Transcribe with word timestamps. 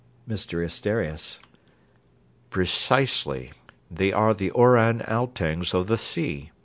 MR 0.27 0.65
ASTERIAS 0.65 1.39
Precisely. 2.49 3.51
They 3.91 4.11
are 4.11 4.33
the 4.33 4.49
oran 4.49 5.03
outangs 5.05 5.75
of 5.75 5.85
the 5.85 5.97
sea. 5.99 6.49